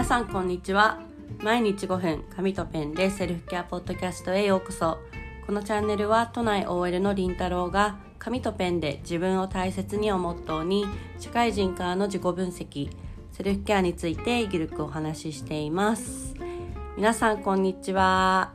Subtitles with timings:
[0.00, 0.98] 皆さんこんにちは。
[1.42, 4.96] 毎日5分紙とペンでセルフケアポッドキャストへようこそ。
[5.44, 10.86] このチャンネルは都内 OL のりんたろうが紙とペンで自分を大切にをモットーに
[11.18, 12.88] 社会人からの自己分析
[13.30, 16.34] セルフケアについてゆるくお話ししています。
[16.96, 18.54] 皆さんこんにちは。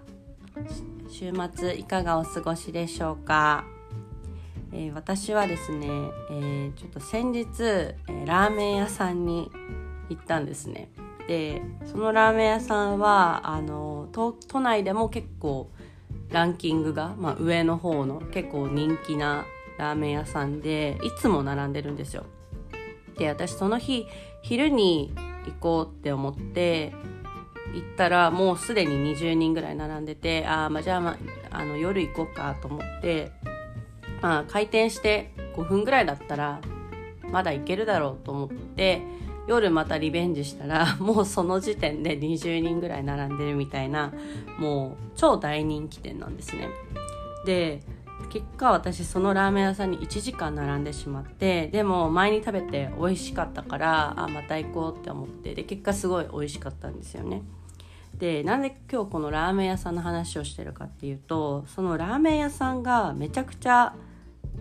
[1.11, 3.65] 週末いかがお過ごしでしょうか。
[4.73, 5.85] え、私はですね、
[6.31, 9.51] えー、ちょっと先日、え、ラーメン屋さんに
[10.09, 10.89] 行ったんですね。
[11.27, 15.71] でそのラーメン屋さんはあの都内でも結構
[16.29, 19.45] ランキングが、まあ、上の方の結構人気な
[19.77, 22.25] ラーメン屋さんでいつも並んでるんですよ。
[23.17, 24.07] で私その日
[24.41, 25.13] 昼に
[25.45, 26.93] 行こうって思って
[27.73, 31.17] 行ったらもうすでに20人ぐらい並んでてああまあじゃあ,、ま
[31.51, 33.31] あ、の夜行こうかと思って
[34.21, 36.61] まあ開店して5分ぐらいだったら
[37.31, 39.01] まだ行けるだろうと思って
[39.47, 44.11] 夜またリベンジしたら もうその時点で20人ぐらい並んでるみたいな
[44.59, 46.69] もう超大人気店なんですね。
[47.45, 47.81] で
[48.29, 57.43] 結果私そのラーメン屋さんに1時間並んでしまってでも前に食べて美味しかったからあまた行こうって思ってで結果すごい美味しかったんですよね。
[58.17, 63.93] でなんで今日このラーメン屋さんの話をしてるかっていうとそのラーメン屋さんがめちゃくちゃ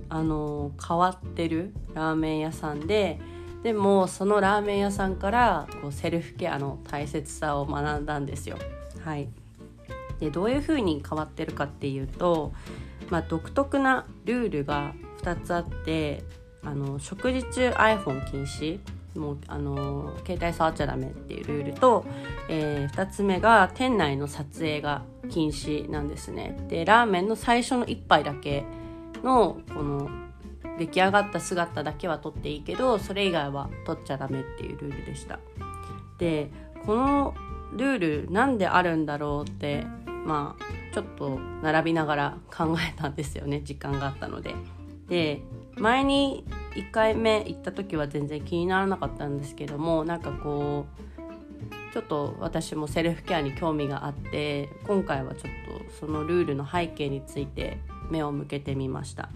[0.09, 3.21] あの変わってるラーメン屋さんで
[3.65, 8.59] でもそのラーメン屋さんからこうセルフケアの大切さを学んだんですよ。
[9.03, 9.29] はい、
[10.21, 12.53] でどういうふうに変わってるかっていうと、
[13.09, 16.23] まあ、独特なルールが2つあって
[16.63, 18.81] あの食事中 iPhone 禁止
[19.19, 22.05] もうあの携帯触っちゃダメっていうルールと、
[22.51, 28.65] えー、2つ目が店内の撮影が禁止なんですねでラーメンの最初の1杯だけ
[29.23, 30.24] のこの
[30.79, 35.39] 出来上がった姿だけは撮っていいけどそれ以外は撮っちゃダメっていうルールでした。
[36.19, 36.51] で
[36.85, 37.35] この
[37.73, 39.85] ルールなんであるんだろうって
[40.27, 44.55] まあちょっと並びながら考えたんですよね時間があったので。
[45.09, 45.43] で
[45.77, 46.45] 前に
[46.77, 57.79] 1回目行った時は全然気にならなかったんですけどもなんかこうちょっと私もセルフケアに興味があって今回はちょっとそのルールの背景について
[58.11, 59.31] 目を向けてみました。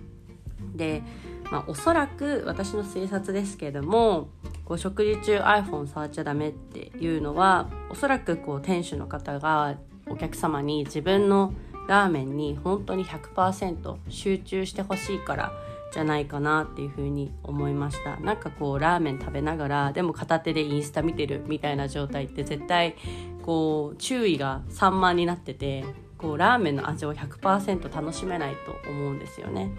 [0.75, 1.03] で、
[1.51, 4.29] まあ、おそらく私の推察ですけども
[4.65, 9.77] こう食事中 iPhone 触っちゃダメっていうのはおそらくこう店主の方が
[10.07, 11.55] お客様に自分の
[11.89, 15.53] ラーメンに本当に100%集中してほしいから
[15.93, 22.95] じゃないかなっていうふうに思いましたなんかこうラーメン食べながらでも片手でインスタ見てるみたいな状態って絶対
[23.43, 25.85] こう注意が散漫になってて
[26.19, 28.55] こうラーメンの味を100%楽しめない
[28.85, 29.71] と思うんですよね。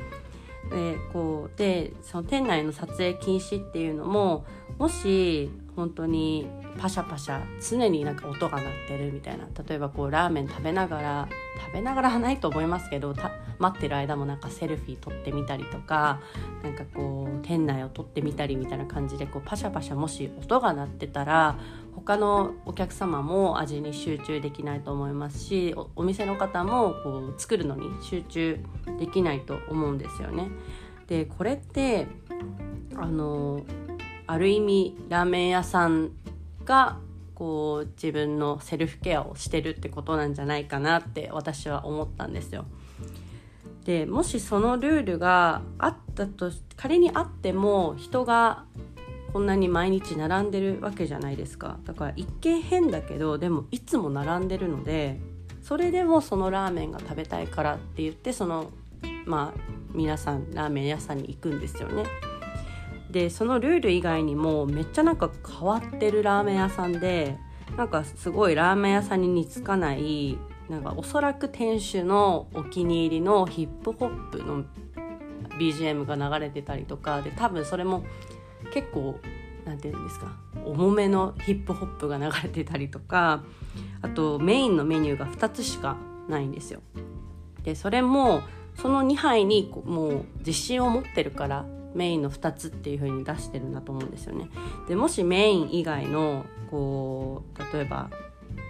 [0.70, 4.46] でこうでその店内の撮影禁止っていうのも
[4.78, 6.48] もし本当に
[6.78, 11.30] パシャパシャ常になんか音が鳴ってるみたいな例えばこうラーメン食べながら
[11.66, 13.14] 食べながらはないと思いますけど
[13.60, 16.22] 待ってる間もなんかセルフィー撮ってみたりとか
[16.64, 21.58] なんかこう店内を撮ってみたりみたいな感じでこうパシャパシャもし音が鳴ってたら
[21.96, 28.60] 他のお客様も味に集中できないと思いますしお店の方もこう作るのに集中
[28.98, 30.50] できないと思うんですよね。
[31.08, 32.08] でこれって
[32.96, 33.62] あの
[34.30, 36.12] ある意味ラーメン屋さん
[36.64, 37.00] が
[37.34, 42.66] こう自分のセルフケアをしてるってことなんじゃないかなって私は思ったんですよ。
[43.86, 48.66] でもしそのルールがあったと仮にあっても人が
[49.34, 55.20] こんなに毎日並んでるわけじゃないですかだから一見変だけどでもいつも並んでるので
[55.64, 58.70] それでもそのラーメンが食べたいからって言ってその
[59.26, 59.60] まあ
[59.92, 62.04] 皆さんラーメン屋さんに行くんですよね。
[63.10, 67.38] でそのルール以外にもめっちゃなんか変わってるラーメン屋さんで
[67.76, 70.38] なんかすごいラーメン屋さんに似つかない
[70.70, 74.64] なんかおそらく店主のお気に入りのヒップホップの
[75.58, 78.04] BGM が流れてたりとかで多分それも
[78.74, 79.20] 結構
[79.66, 80.36] 何て言うんですか
[80.66, 83.44] 重めのヒップホップが流れてたりとか
[84.02, 85.98] あとメインのメニューが2つしか
[86.28, 86.82] ないんですよ。
[87.64, 88.42] でそれも
[88.76, 94.50] その2杯にもう自信を持ってるからメインの2つっていう風に出してるんだと思うんですよね。
[94.88, 98.10] でもしメイン以外のこう例えば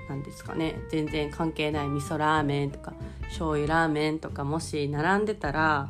[0.09, 2.93] 何ですかね全然関係ない味噌ラーメンとか
[3.23, 5.87] 醤油ラーメンとかもし並んでたら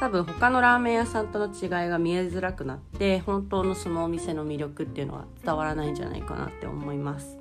[0.00, 7.38] 多分他のラーメン屋さんとの違いが見えづらくなって本当のそのお店の魅力っていうのは伝わらないんじゃないかなって思います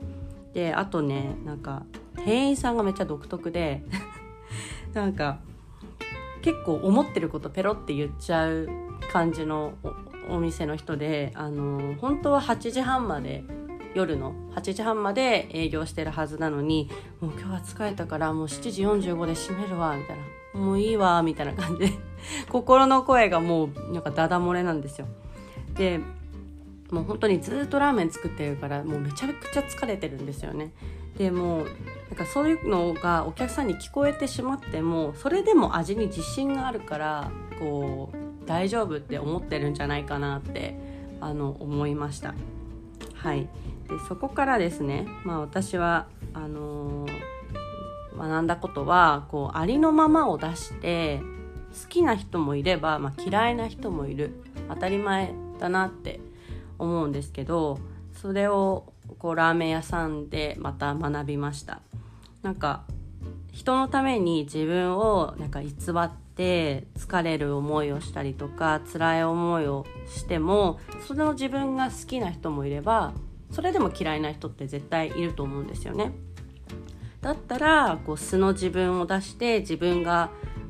[0.54, 1.84] であとねなんか
[2.26, 3.84] 店員さんがめっちゃ独特で
[4.94, 5.40] なんか
[6.42, 8.68] 結構思ってることペロって言っちゃう
[9.12, 9.74] 感じの
[10.30, 13.44] お店の人であの本当は8時半まで
[13.96, 20.24] 夜の8時半まで営業してるはずなのにもう今日は疲れたからもう7時45で閉めるわみたいな。
[20.54, 21.94] もういいわみたいな感じで
[22.50, 25.08] 心の声がもうなんかダダ漏れなんですよ。
[25.76, 26.00] で
[26.92, 30.72] もう本当にずっとラーメン作ってるからもうめちゃくちゃ疲れてるんですよね。
[31.18, 31.66] でも
[32.10, 38.18] なんかそういうのがお客さんに聞こえてしまってもそれでも味に自信があるからこう
[38.50, 40.76] 大丈夫って思ってるんじゃないかなって
[41.22, 42.34] あの思いました。
[43.14, 43.42] はい。
[43.42, 43.48] で
[44.08, 51.22] そこからですねまあ私はあのー、学んだことはこうありのままを出して
[51.84, 54.32] 好きな人もいれば、まあ、嫌いな人もいる。
[54.68, 56.20] 当たり前だなって
[56.80, 57.80] 思うんですけど
[58.14, 61.82] それをこうラーメン屋さんでまた学びました。
[62.42, 62.84] なんか
[63.52, 73.12] 人のために自分をなんか偽って疲れる思いをしたりとか辛い思いをしてもその自分が好きな人もいれば
[73.52, 76.14] それでも嫌いな人って絶対いると思うんですよね
[77.20, 80.30] だったらこう素の自分を出して自分が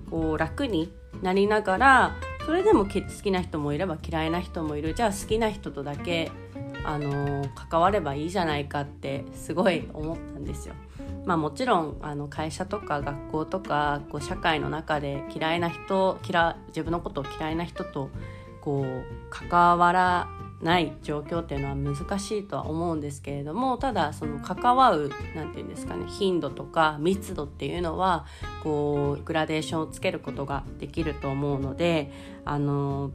[0.09, 2.15] こう楽になりながら
[2.47, 2.91] それでも好
[3.23, 6.31] きな人もいれば嫌いな人もいるじゃあ好きな人とだけ
[6.83, 10.73] あの関わればいいじゃないかってすごい思ったんですよ。
[11.25, 18.09] まあ、もちろんあの会社とか学校とかこう社会の中で嫌いな人嫌自分のことを嫌いな人と
[18.61, 20.27] こう関わら
[20.61, 28.25] ない状況っていうのは難しいとは思うんですけれどもただその関わる何て言うんですかね頻度とか密度っていうのは
[28.63, 32.11] こうグラデーションをつけることができると思うので
[32.43, 33.11] あの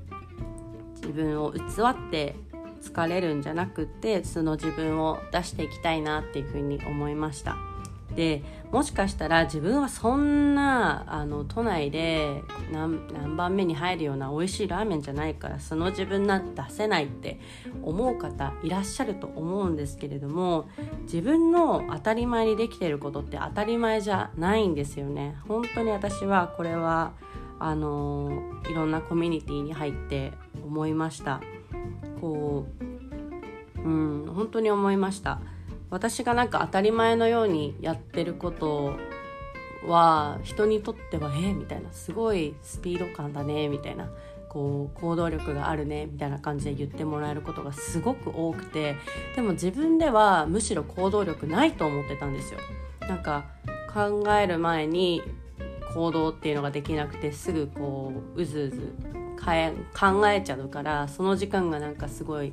[0.97, 2.35] 自分を偽って
[2.81, 7.74] 疲れるんじゃなくってその自分を出していきたいなっていうふうに思いました。
[8.17, 17.41] でもしかしたら自分はそんなあの都内で何番目に入るような美味しいラーメンじゃないからその自分なんて出せないって
[17.83, 20.69] 思う方いらっしゃると思うんですけれども
[21.03, 25.37] 自分の当たり前にできてることって当たり前じゃないんですよね。
[25.49, 27.13] 本当に私はこれは
[27.59, 30.33] あのいろんなコミュニティに入って
[30.65, 31.41] 思いました。
[32.21, 35.41] こううん本当に思いました。
[35.95, 38.97] 私がなんか当たり前のようにやってること
[39.87, 44.09] は人にとってはえみたいなすごいスピード感だねみたいな
[44.49, 48.97] こう行動力があるねみたいな感じで言ってもらえることがすごく多くて
[49.37, 52.59] でも自分ではむしろ行動力ないと思ってたんですよ。
[53.03, 53.45] なんか
[53.93, 55.23] 考える前に
[55.95, 58.95] 行動っていうのができなくてすぐこううずうず
[59.97, 62.53] 考えちゃうからその時間がなんかすごい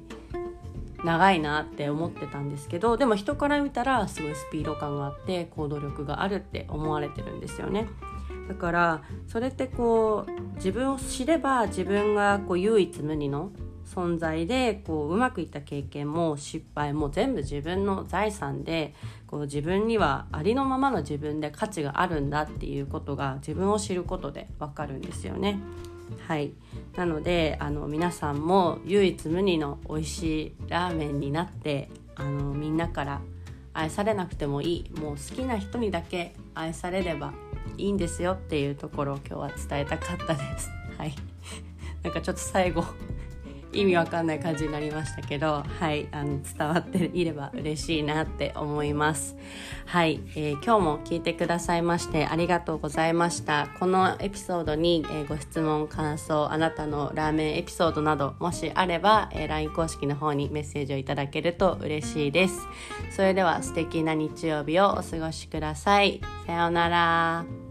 [1.03, 7.87] 長いなって思ってたんですけどでも人から見たらすごいスピード感があって行動力があるって思われてるんですよね。
[8.47, 13.51] だからそれってこう自分を知れば自分がこう唯一無二の
[13.85, 18.93] 存在でこううまくいった経験も失敗も全部自分の財産で
[19.27, 25.59] こう自分にはありのままの自分で価値があるんだっていうことが自分を知ることでわかるんですよね。
[26.27, 26.53] はい。
[26.95, 33.21] なのであの皆さんも唯一無二の美味しいラーメンになってあのみんなから
[33.73, 34.99] 愛されなくてもいい。
[34.99, 37.33] もう好きな人にだけ愛されれば
[37.77, 40.69] いいんですよっていうところを今日は伝えたかったです。
[40.97, 41.15] はい。
[42.03, 42.83] なんかちょっと最後
[43.73, 49.35] 意味わかんない感じになりましたけど、はい、あの伝わっていれば嬉しいなって思います。
[49.85, 53.69] はい、えー、今日も聞いてくださいましてありがとうございました。
[53.79, 62.67] このエピソードに、えー、ご質問、感想、あなたのラーメンエピソードなどもしあれば、えー、LINE 公式の方にメッセージをいただけると嬉しいです。
[63.15, 66.21] それでは素敵な日曜日をお過ごしください。
[66.45, 67.70] さようなら。